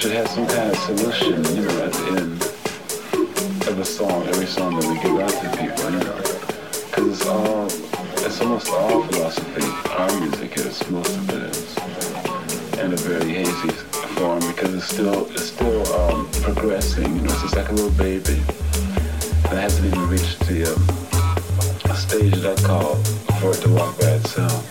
[0.00, 2.42] should have some kind of solution, you know, at the end
[3.68, 6.16] of a song, every song that we give out to people, you know.
[6.86, 7.66] Because it's all,
[8.24, 9.62] it's almost all philosophy.
[9.90, 11.76] Our music is, most of it is,
[12.78, 13.68] in a very hazy
[14.16, 17.90] form because it's still, it's still um, progressing, you know, it's just like a little
[17.90, 18.40] baby.
[19.50, 22.94] that hasn't even reached the um, stage that I call
[23.38, 24.69] for it to walk by itself.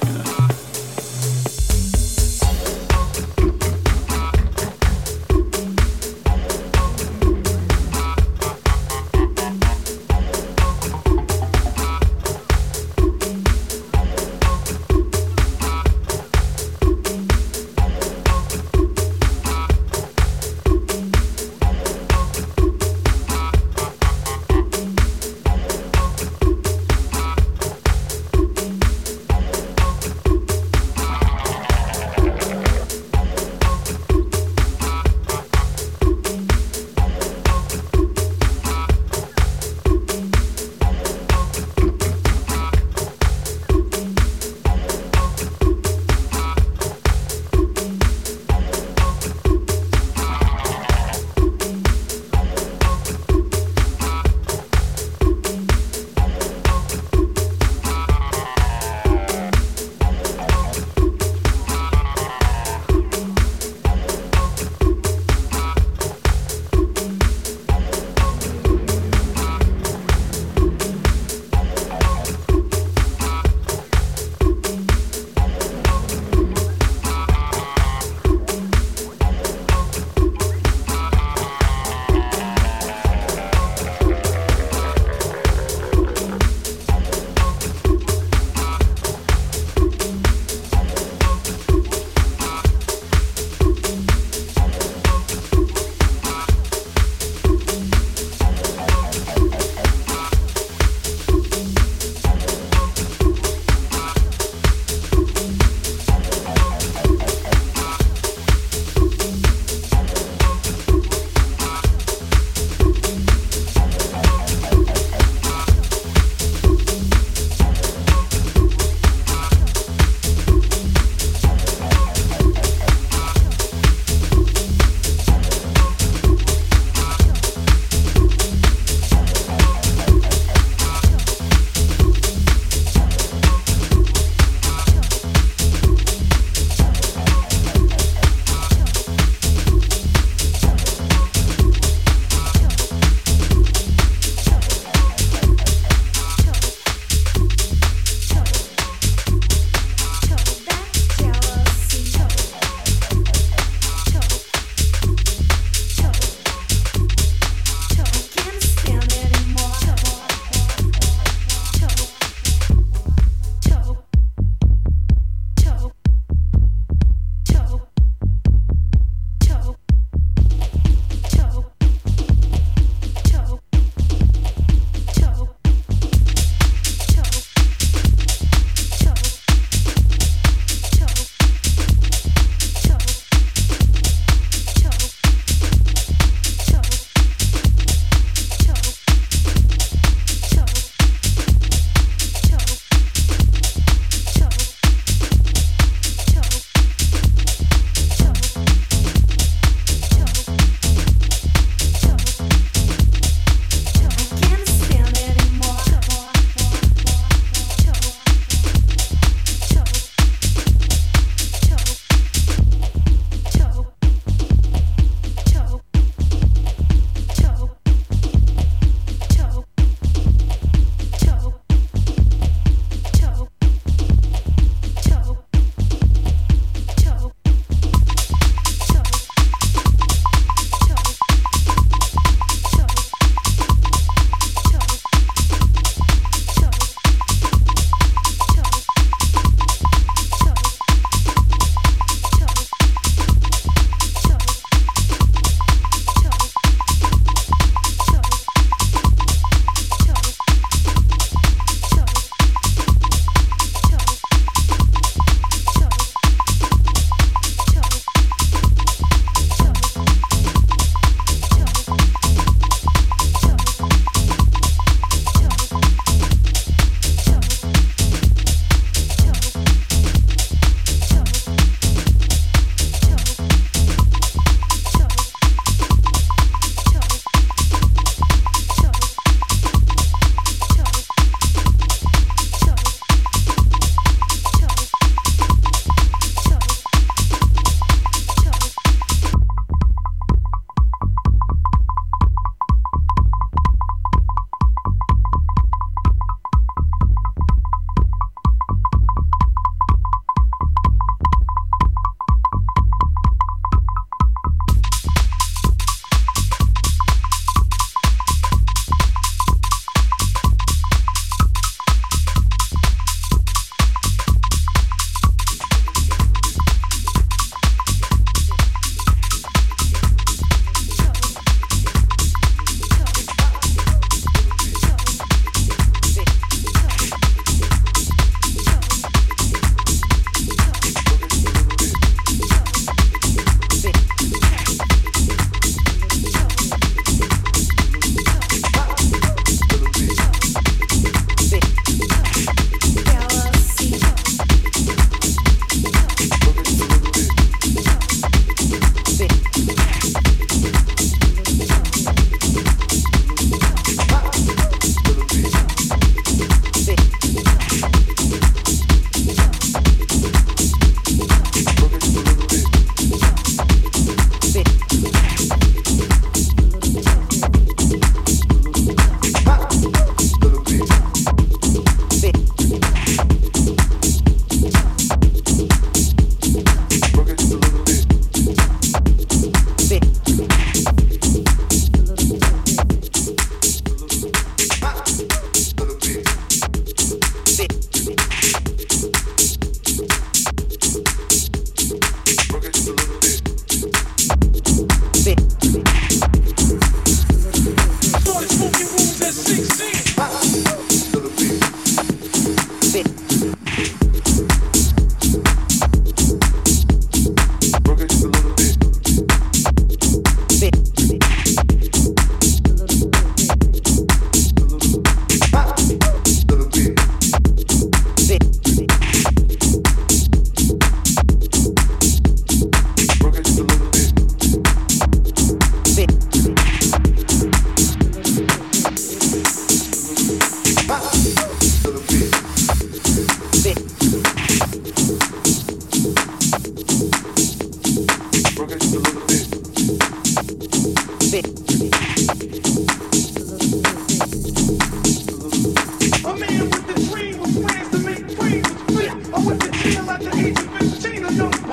[449.85, 451.68] Eat, Christina, no.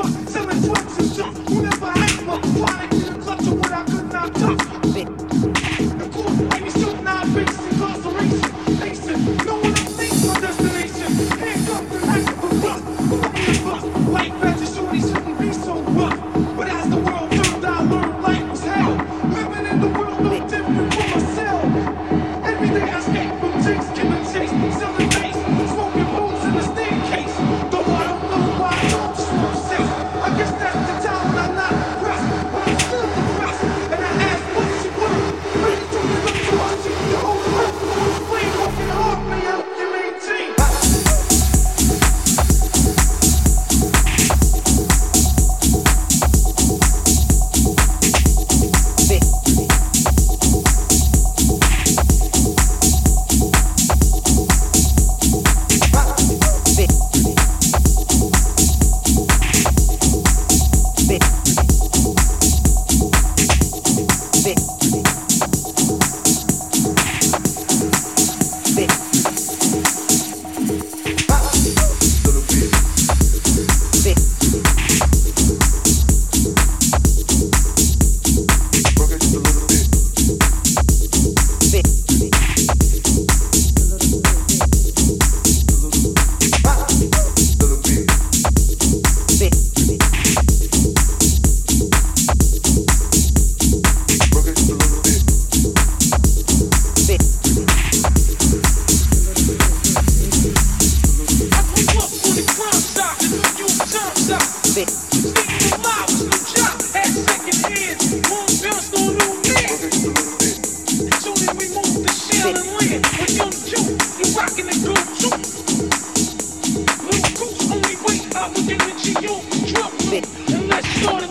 [119.06, 119.22] And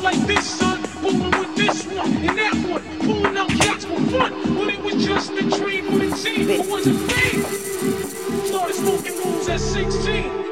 [0.02, 0.82] like this, son.
[1.04, 3.38] With this one and that one.
[3.38, 4.32] Out cats for fun.
[4.70, 5.86] It was just dream
[6.70, 7.12] wasn't.
[8.46, 9.14] Started smoking
[9.50, 10.45] at 16.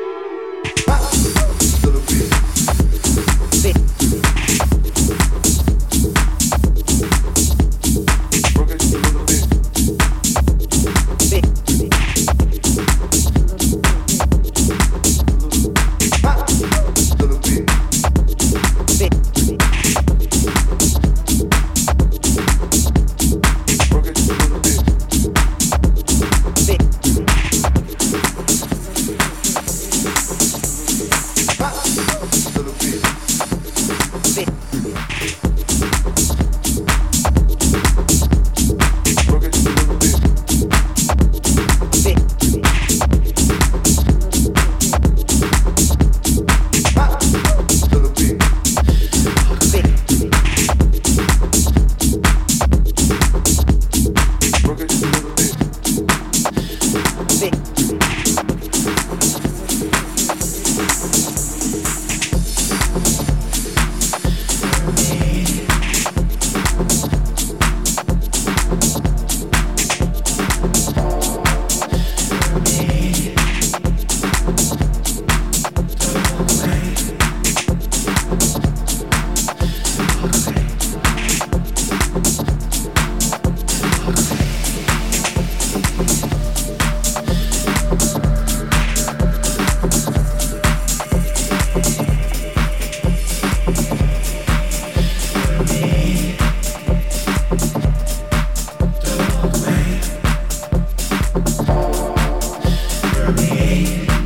[103.84, 104.23] Yeah.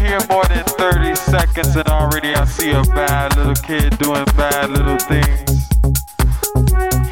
[0.00, 4.70] here more than 30 seconds and already I see a bad little kid doing bad
[4.70, 5.68] little things.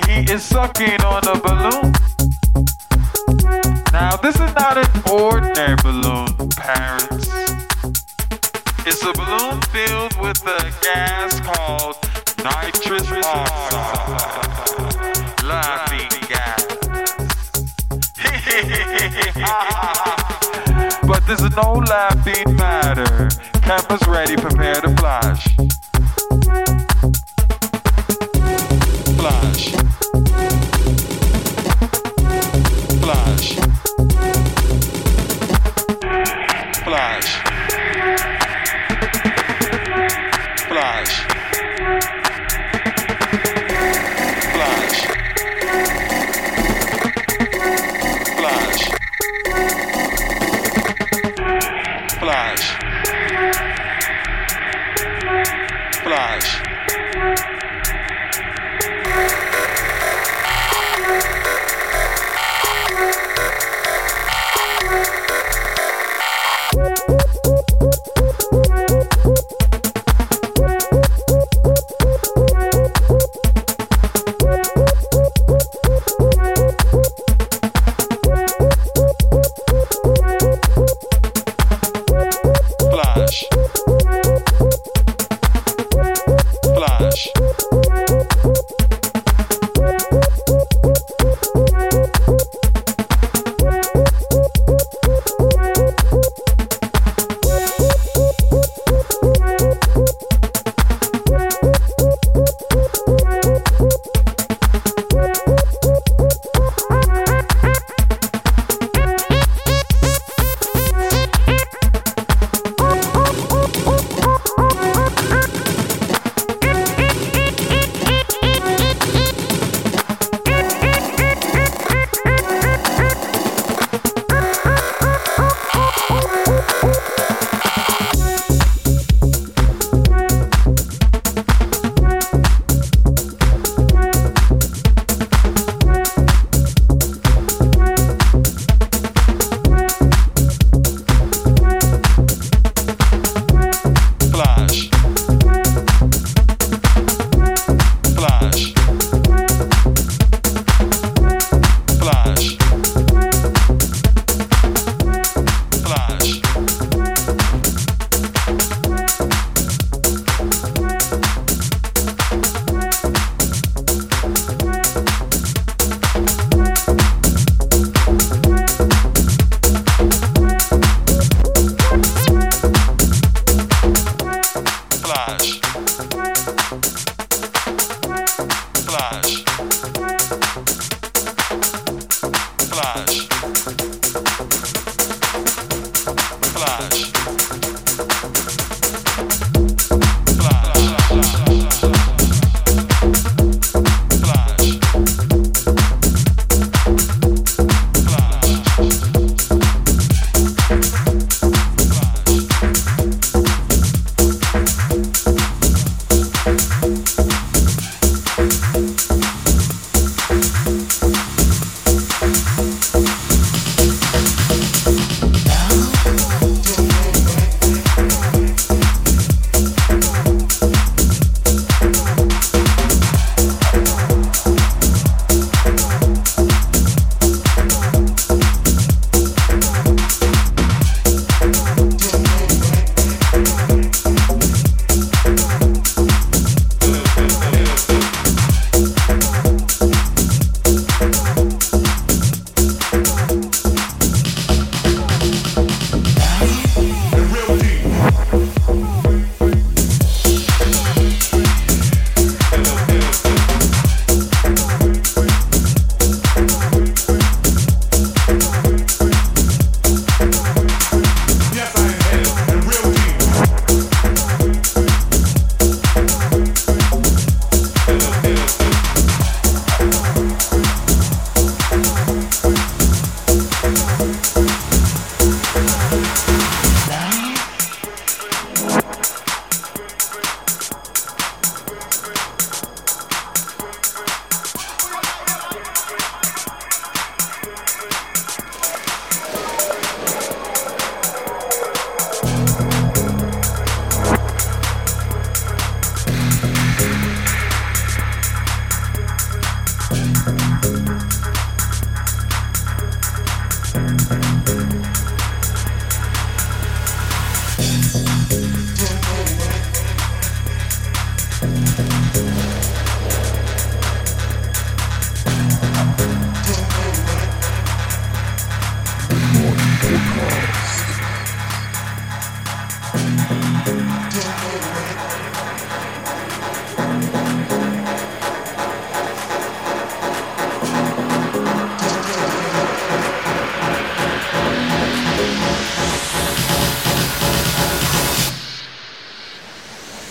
[0.07, 1.93] He is sucking on a balloon.
[3.93, 7.29] Now, this is not an ordinary balloon, parents.
[8.85, 11.97] It's a balloon filled with a gas called
[12.43, 14.25] nitrous oxide.
[15.45, 16.67] Laughing gas.
[21.07, 22.72] but there's no laughing matter.
[23.63, 25.47] Campus ready, prepare to flash.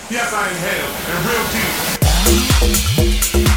[0.10, 1.46] Yes, I am hell and real
[3.46, 3.51] deep.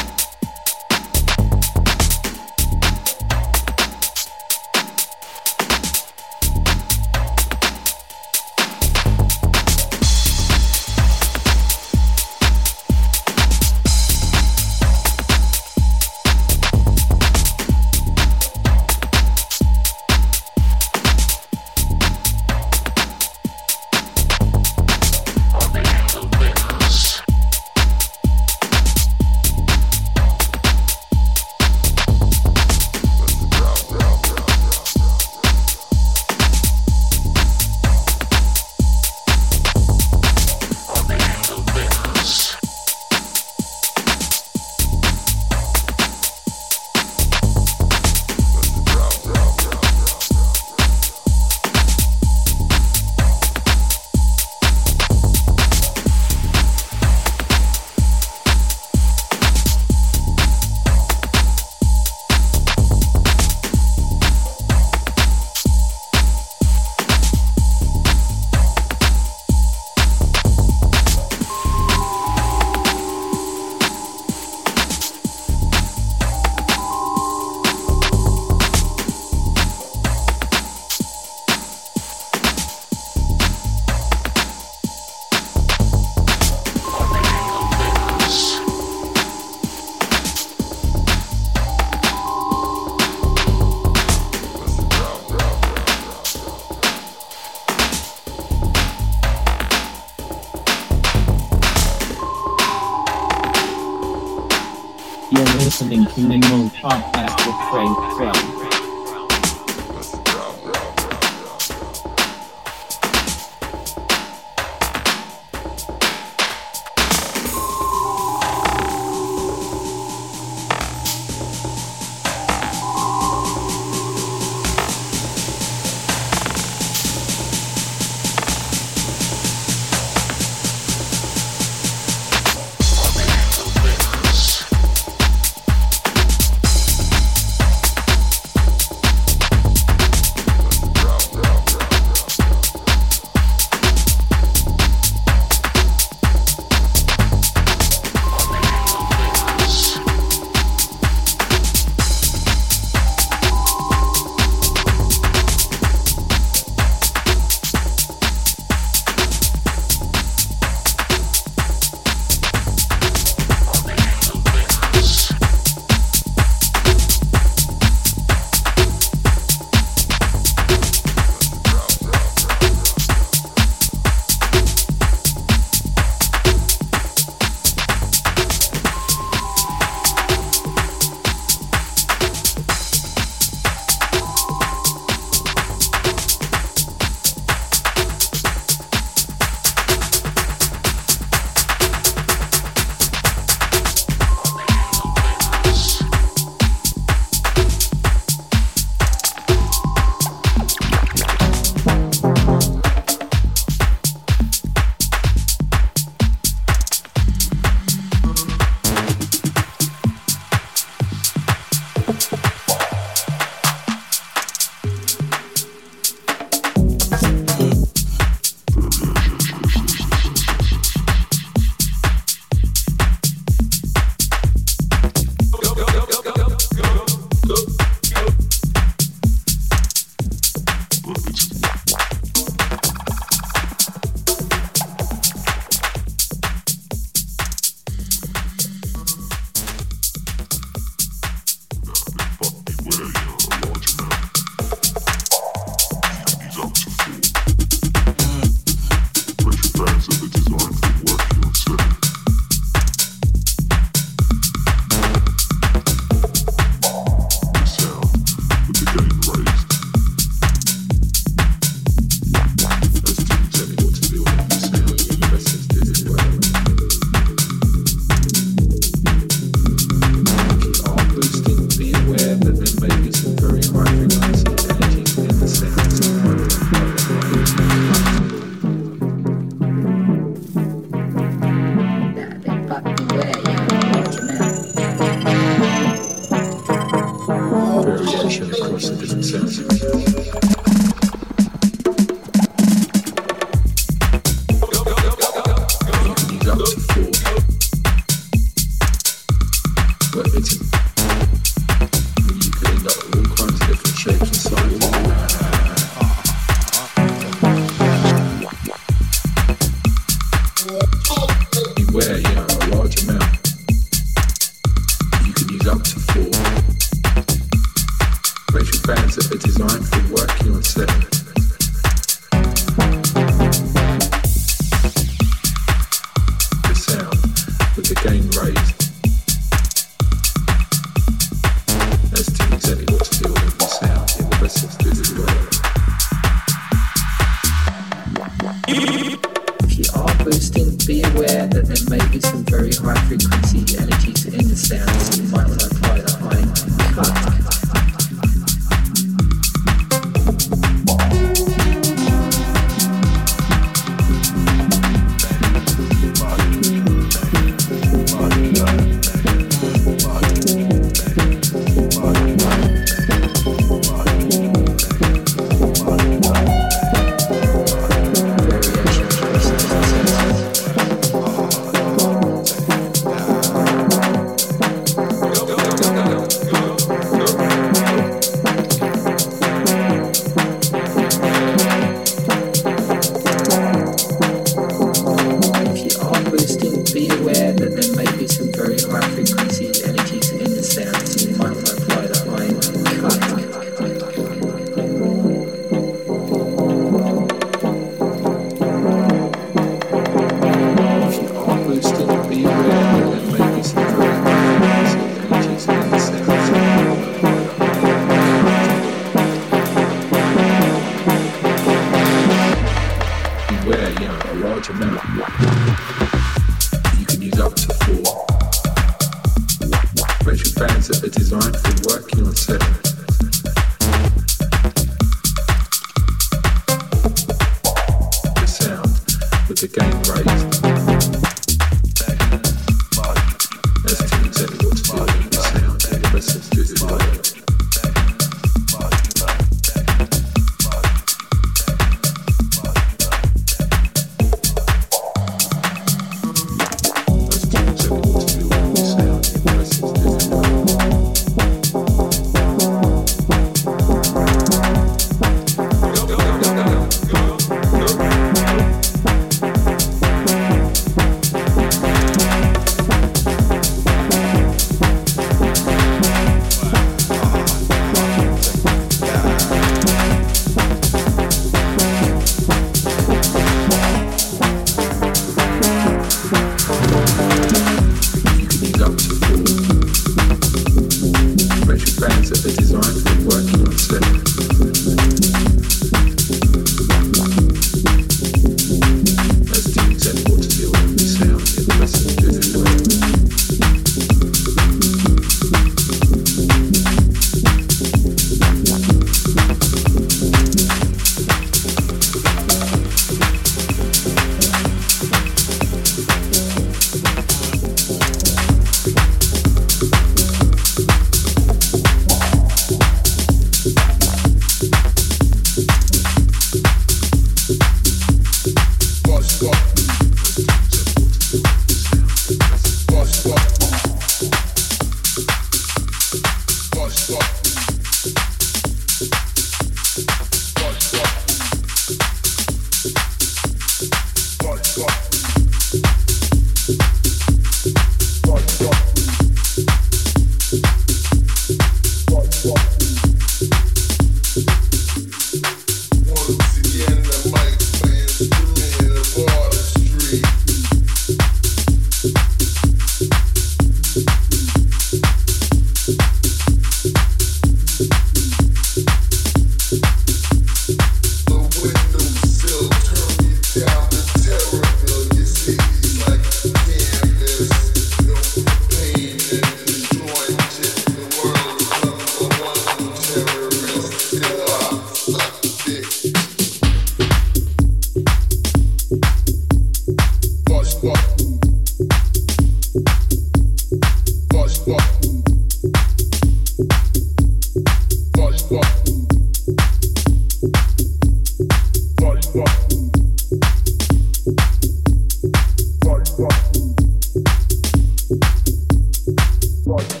[599.79, 600.00] Style,